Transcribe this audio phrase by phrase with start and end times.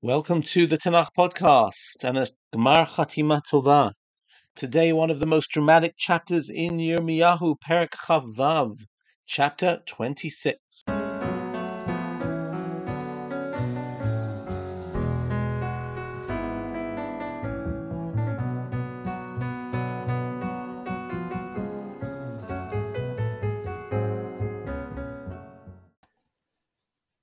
[0.00, 3.90] Welcome to the Tanakh podcast and a Gemar Chatima Tova.
[4.54, 8.76] Today, one of the most dramatic chapters in Yirmiyahu, Perek Kaf Vav,
[9.26, 10.84] chapter 26.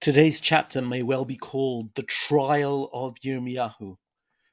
[0.06, 3.98] Today's chapter may well be called the trial of Yirmiyahu.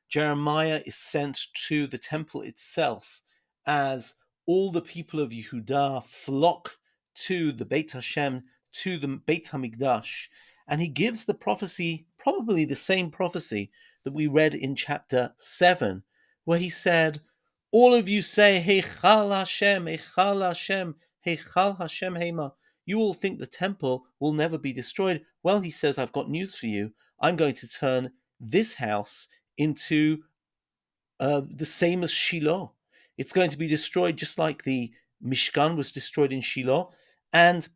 [0.08, 1.38] Jeremiah is sent
[1.68, 3.20] to the temple itself
[3.66, 4.14] as
[4.46, 6.70] all the people of Yehudah flock
[7.26, 8.44] to the Beit Hashem,
[8.80, 10.28] to the Beit Hamikdash,
[10.68, 13.70] and he gives the prophecy, probably the same prophecy
[14.04, 16.02] that we read in chapter 7,
[16.46, 17.20] where he said,
[17.72, 20.94] All of you say, Heichal Hashem, Heichal Hashem,
[21.26, 22.52] Heichal Hashem Hema.
[22.86, 25.26] You all think the temple will never be destroyed.
[25.42, 26.92] Well, he says, I've got news for you.
[27.20, 30.22] I'm going to turn this house into
[31.20, 32.72] uh, the same as Shiloh.
[33.18, 34.92] It's going to be destroyed just like the
[35.24, 36.90] Mishkan was destroyed in Shiloh.
[37.32, 37.68] And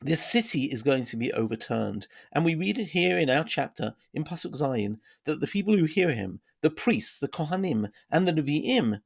[0.00, 2.08] this city is going to be overturned.
[2.32, 5.84] And we read it here in our chapter in Pasuk Zayin that the people who
[5.84, 9.00] hear him, the priests, the Kohanim, and the Nevi'im,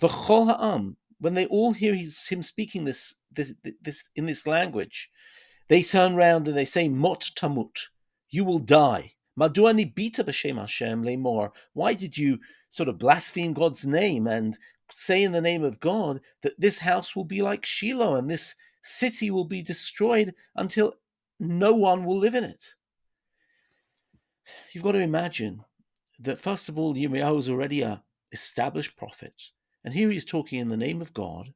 [0.00, 5.10] V'chol ha'am, when they all hear him speaking this, this, this in this language,
[5.72, 7.88] they turn round and they say, Mot tamut,
[8.28, 9.14] you will die.
[9.40, 11.50] Maduani bita b'shem Hashem lemor.
[11.72, 14.58] Why did you sort of blaspheme God's name and
[14.94, 18.54] say in the name of God that this house will be like Shiloh and this
[18.82, 20.92] city will be destroyed until
[21.40, 22.62] no one will live in it?
[24.72, 25.64] You've got to imagine
[26.20, 29.32] that first of all, Yirmiyahu is already a established prophet,
[29.84, 31.54] and here he's talking in the name of God.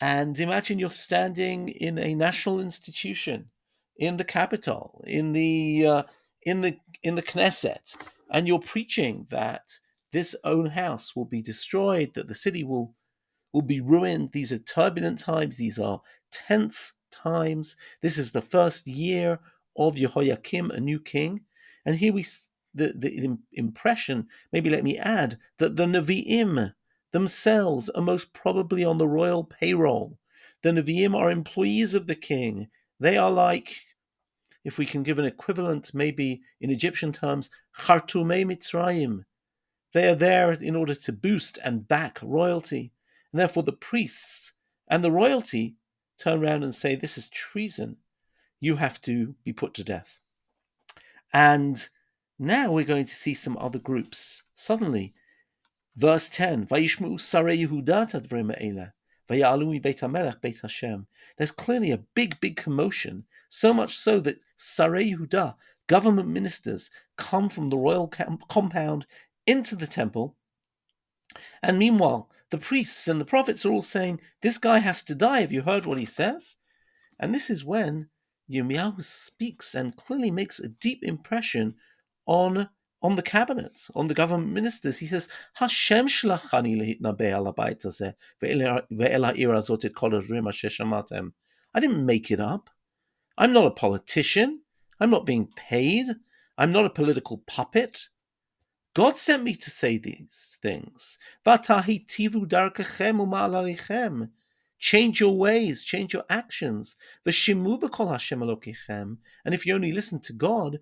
[0.00, 3.50] And imagine you're standing in a national institution,
[3.96, 6.02] in the capital, in the uh,
[6.42, 7.96] in the in the Knesset,
[8.30, 9.62] and you're preaching that
[10.12, 12.94] this own house will be destroyed, that the city will
[13.52, 14.32] will be ruined.
[14.32, 15.56] These are turbulent times.
[15.56, 17.76] These are tense times.
[18.02, 19.40] This is the first year
[19.78, 21.40] of Jehoiakim, a new king,
[21.86, 22.26] and here we
[22.74, 24.28] the the impression.
[24.52, 26.74] Maybe let me add that the Nevi'im
[27.16, 30.18] themselves are most probably on the royal payroll.
[30.60, 32.68] The Nevi'im are employees of the king.
[33.00, 33.74] They are like
[34.64, 39.24] if we can give an equivalent, maybe in Egyptian terms, Khartoumei Mitzrayim.
[39.94, 42.92] They are there in order to boost and back royalty.
[43.32, 44.52] And therefore, the priests
[44.86, 45.76] and the royalty
[46.18, 47.96] turn around and say, This is treason.
[48.60, 50.20] You have to be put to death.
[51.32, 51.88] And
[52.38, 54.42] now we're going to see some other groups.
[54.54, 55.14] Suddenly,
[55.96, 57.18] verse 10 Vayishmu
[59.28, 61.06] Vayalu Beit Beit Hashem.
[61.36, 67.48] There's clearly a big, big commotion so much so that Sarei Yehuda, government ministers, come
[67.48, 68.08] from the royal
[68.48, 69.06] compound
[69.46, 70.36] into the temple.
[71.62, 75.40] And meanwhile, the priests and the prophets are all saying, This guy has to die.
[75.40, 76.56] Have you heard what he says?
[77.18, 78.08] And this is when
[78.48, 81.74] Yirmiyahu speaks and clearly makes a deep impression
[82.26, 82.68] on
[83.02, 84.98] on the cabinet, on the government ministers.
[84.98, 90.14] He says, Hashem shlachani lehitnabe al habayit hazeh ve'el ha'ir hazot et kol
[91.74, 92.70] I didn't make it up.
[93.38, 94.62] I'm not a politician.
[94.98, 96.06] I'm not being paid.
[96.56, 98.08] I'm not a political puppet.
[98.94, 101.18] God sent me to say these things.
[104.78, 106.96] Change your ways, change your actions.
[107.24, 107.56] And if
[109.66, 110.80] you only listen to God,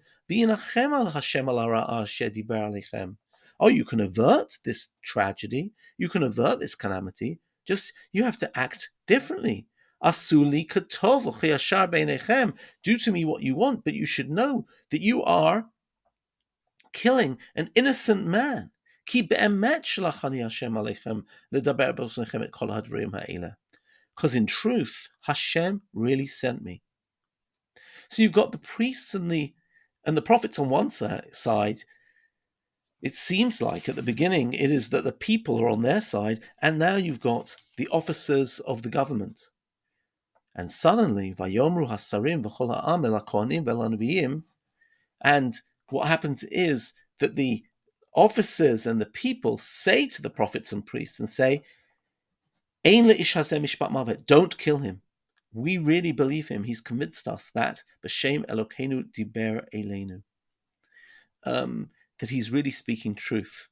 [3.61, 7.39] oh, you can avert this tragedy, you can avert this calamity.
[7.67, 9.69] Just you have to act differently.
[10.03, 12.55] Asuli katov yashar beinechem.
[12.83, 15.67] Do to me what you want, but you should know that you are
[16.93, 18.71] killing an innocent man.
[19.07, 21.25] Ki be'emet shlachani Hashem aleichem
[21.55, 23.57] ledaber b'osnechem et kol hadvarim ha'ela.
[24.17, 26.83] Because in truth, Hashem really sent me.
[28.09, 29.55] So you've got the priests and the
[30.05, 31.85] and the prophets on one side.
[33.01, 36.41] It seems like at the beginning it is that the people are on their side,
[36.61, 39.41] and now you've got the officers of the government.
[40.55, 42.43] And suddenly, Vayomru Hasarim
[45.21, 45.55] and
[45.89, 47.65] what happens is that the
[48.15, 51.65] officers and the people say to the prophets and priests and say,
[54.27, 55.01] don't kill him.
[55.53, 56.65] We really believe him.
[56.65, 57.83] He's convinced us that
[59.73, 60.23] elenu,
[61.45, 61.89] um,
[62.19, 63.69] that he's really speaking truth.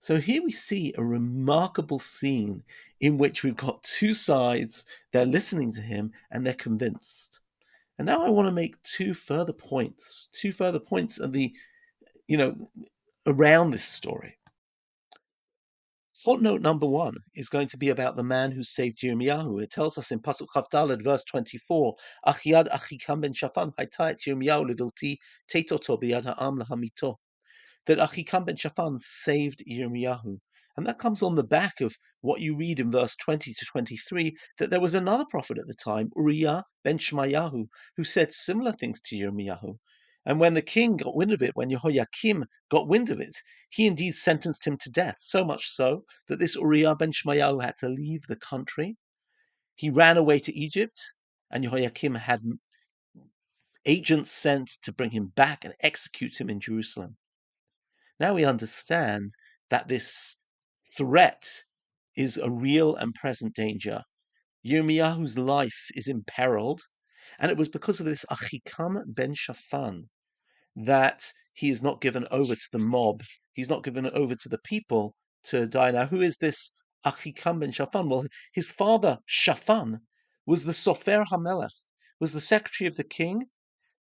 [0.00, 2.62] So here we see a remarkable scene
[3.00, 7.40] in which we've got two sides, they're listening to him and they're convinced.
[7.98, 11.52] And now I want to make two further points, two further points of the
[12.30, 12.54] you know,
[13.26, 14.36] around this story.
[16.24, 19.62] Footnote number one is going to be about the man who saved Yirmiyahu.
[19.62, 21.96] It tells us in Pasuk Kaf Dalet, verse 24,
[22.26, 25.16] Achiyad Achikam ben Shafan hayta et levilti
[25.50, 27.16] teitoto biyad ha'am lahamito.
[27.86, 30.38] That Achikam ben Shafan saved Yirmiyahu.
[30.76, 34.36] And that comes on the back of what you read in verse 20 to 23
[34.58, 39.00] that there was another prophet at the time, Uriah ben Shemayahu, who said similar things
[39.06, 39.78] to Yirmiyahu.
[40.26, 43.36] And when the king got wind of it, when Jehoiakim got wind of it,
[43.70, 47.76] he indeed sentenced him to death, so much so that this Uriah ben Shemayahu had
[47.78, 48.96] to leave the country.
[49.74, 51.00] He ran away to Egypt,
[51.50, 52.42] and Jehoiakim had
[53.86, 57.16] agents sent to bring him back and execute him in Jerusalem.
[58.18, 59.30] Now we understand
[59.70, 60.36] that this
[60.96, 61.48] threat
[62.14, 64.02] is a real and present danger.
[64.64, 66.82] Yirmiyahu's life is imperiled,
[67.40, 70.10] and it was because of this Achikam ben Shaphan
[70.76, 73.22] that he is not given over to the mob.
[73.54, 75.14] He's not given over to the people
[75.44, 75.90] to die.
[75.90, 76.72] Now, who is this
[77.06, 78.10] Achikam ben Shaphan?
[78.10, 80.00] Well, his father, Shaphan,
[80.44, 81.72] was the Sofer Hamelech,
[82.20, 83.48] was the secretary of the king,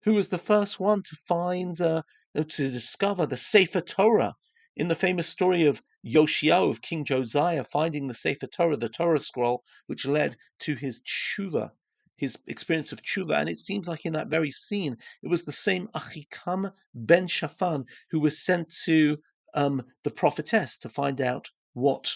[0.03, 2.03] who was the first one to find, uh,
[2.35, 4.35] to discover the Sefer Torah
[4.77, 9.21] in the famous story of Yoshiyahu, of King Josiah, finding the Sefer Torah, the Torah
[9.21, 11.71] scroll, which led to his tshuva,
[12.19, 13.41] his experience of tshuva.
[13.41, 17.87] And it seems like in that very scene, it was the same Achikam ben Shaphan
[18.11, 19.19] who was sent to
[19.55, 22.13] um, the prophetess to find out what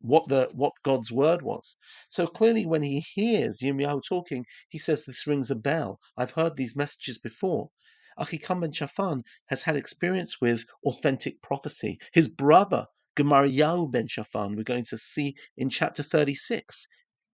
[0.00, 1.76] what the what God's word was.
[2.08, 6.00] So clearly, when he hears Yirmiyahu talking, he says, "This rings a bell.
[6.16, 7.70] I've heard these messages before."
[8.18, 11.98] Achikam ben Shaphan has had experience with authentic prophecy.
[12.12, 16.88] His brother Gemariyahu ben Shaphan, we're going to see in chapter 36,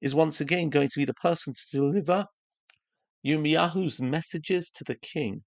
[0.05, 2.27] is once again going to be the person to deliver
[3.25, 5.43] Yirmiyahu's messages to the king.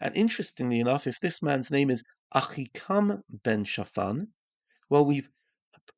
[0.00, 2.02] And interestingly enough, if this man's name is
[2.34, 4.28] Achikam ben Shaphan,
[4.88, 5.28] well, we've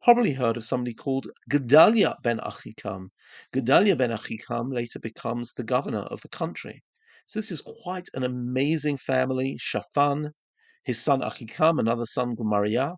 [0.03, 3.11] probably heard of somebody called Gedalia ben Achikam.
[3.55, 6.83] Gedalia ben Achikam later becomes the governor of the country.
[7.27, 9.59] So this is quite an amazing family.
[9.61, 10.33] Shaphan,
[10.83, 12.95] his son Achikam, another son Gemariah.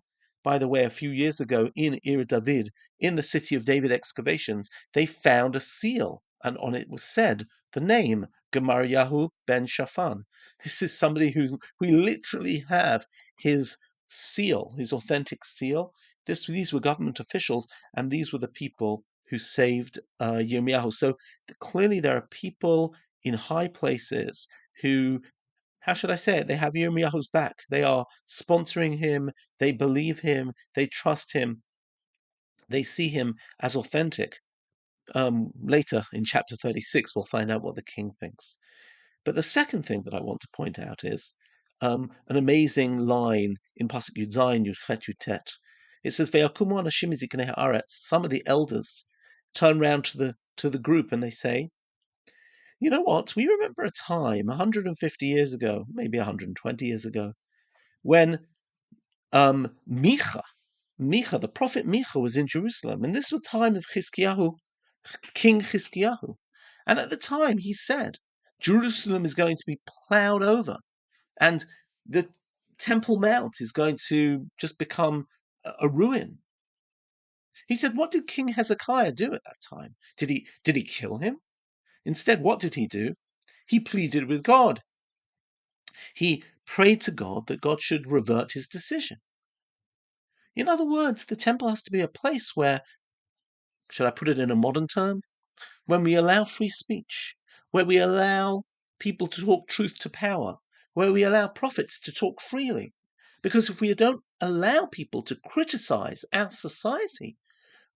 [0.47, 2.71] By the way, a few years ago in Ir David,
[3.01, 7.45] in the city of David excavations, they found a seal, and on it was said
[7.73, 10.23] the name Gemariyahu ben Shaphan.
[10.63, 13.05] This is somebody who's we literally have
[13.37, 13.75] his
[14.07, 15.93] seal, his authentic seal.
[16.25, 17.67] This, these were government officials,
[17.97, 20.93] and these were the people who saved uh, Yirmiyahu.
[20.93, 21.17] So
[21.59, 24.47] clearly, there are people in high places
[24.81, 25.21] who
[25.87, 26.47] how should I say it?
[26.47, 27.55] They have Yirmiyahu's back.
[27.69, 29.31] They are sponsoring him.
[29.59, 30.51] They believe him.
[30.75, 31.63] They trust him.
[32.67, 34.35] They see him as authentic.
[35.15, 38.57] Um, later in chapter 36, we'll find out what the king thinks.
[39.23, 41.33] But the second thing that I want to point out is
[41.79, 45.47] um, an amazing line in Pasuk Yud Zayin Yud Chet Yutet.
[46.03, 46.29] It says,
[47.87, 49.05] Some of the elders
[49.53, 51.69] turn round to the to the group and they say,
[52.79, 53.35] you know what?
[53.35, 57.33] We remember a time 150 years ago, maybe 120 years ago,
[58.03, 58.39] when
[59.33, 60.41] um, Micha,
[60.99, 64.55] Micha, the prophet Micha, was in Jerusalem, and this was the time of Chizkiyahu,
[65.33, 66.35] King Chizkiyahu.
[66.87, 68.17] And at the time, he said,
[68.61, 70.77] Jerusalem is going to be plowed over,
[71.39, 71.65] and
[72.07, 72.27] the
[72.79, 75.27] Temple Mount is going to just become
[75.79, 76.39] a ruin.
[77.67, 79.95] He said, "What did King Hezekiah do at that time?
[80.17, 81.39] Did he did he kill him?
[82.07, 83.13] Instead, what did he do?
[83.67, 84.81] He pleaded with God.
[86.15, 89.17] He prayed to God that God should revert his decision.
[90.55, 92.81] In other words, the temple has to be a place where,
[93.91, 95.21] should I put it in a modern term,
[95.85, 97.35] when we allow free speech,
[97.71, 98.63] where we allow
[98.99, 100.55] people to talk truth to power,
[100.93, 102.93] where we allow prophets to talk freely.
[103.41, 107.35] Because if we don't allow people to criticize our society,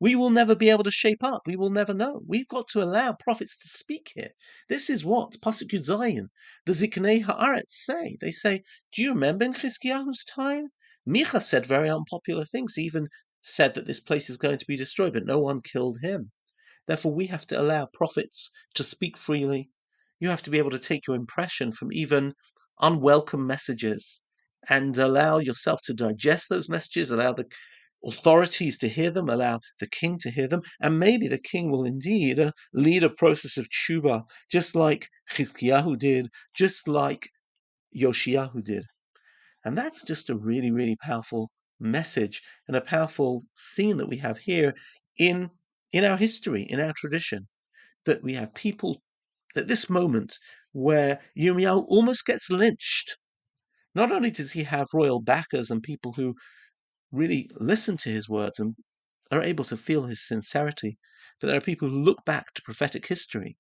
[0.01, 1.43] we will never be able to shape up.
[1.45, 2.23] We will never know.
[2.27, 4.31] We've got to allow prophets to speak here.
[4.67, 6.29] This is what Pasuk Zayin,
[6.65, 8.17] the Ziknei Haaretz say.
[8.19, 8.63] They say,
[8.95, 10.69] do you remember in Chizkiyahu's time?
[11.07, 12.73] Micha said very unpopular things.
[12.73, 13.09] He even
[13.43, 16.31] said that this place is going to be destroyed, but no one killed him.
[16.87, 19.69] Therefore, we have to allow prophets to speak freely.
[20.19, 22.33] You have to be able to take your impression from even
[22.81, 24.19] unwelcome messages
[24.67, 27.45] and allow yourself to digest those messages, allow the
[28.05, 31.85] authorities to hear them, allow the king to hear them, and maybe the king will
[31.85, 37.29] indeed uh, lead a process of tshuva, just like Chizkiyahu did, just like
[37.95, 38.85] Yoshiyahu did.
[39.65, 44.37] And that's just a really, really powerful message and a powerful scene that we have
[44.37, 44.73] here
[45.17, 45.49] in
[45.93, 47.47] in our history, in our tradition,
[48.05, 49.01] that we have people
[49.55, 50.37] at this moment
[50.71, 53.17] where Yirmiyahu almost gets lynched
[53.93, 56.33] not only does he have royal backers and people who
[57.11, 58.75] really listen to his words and
[59.31, 60.97] are able to feel his sincerity,
[61.39, 63.57] but there are people who look back to prophetic history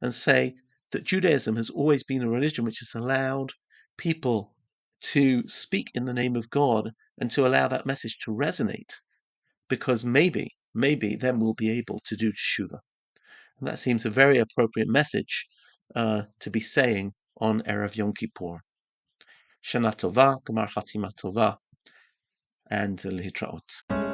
[0.00, 0.54] and say
[0.92, 3.52] that Judaism has always been a religion which has allowed
[3.96, 4.54] people
[5.00, 8.92] to speak in the name of God and to allow that message to resonate
[9.68, 12.78] because maybe, maybe then we'll be able to do tshuva.
[13.58, 15.48] And that seems a very appropriate message
[15.94, 18.60] uh, to be saying on Erev Yom Kippur.
[19.64, 21.56] Shana Tova, Gemar Chatima Tova,
[22.72, 24.11] and Lihitraot.